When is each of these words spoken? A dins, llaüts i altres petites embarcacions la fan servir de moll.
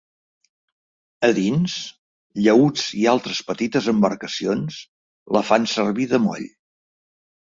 A 1.25 1.27
dins, 1.39 1.73
llaüts 2.45 2.85
i 3.01 3.05
altres 3.11 3.41
petites 3.49 3.89
embarcacions 3.93 4.79
la 5.37 5.43
fan 5.51 5.69
servir 5.75 6.09
de 6.15 6.21
moll. 6.25 6.49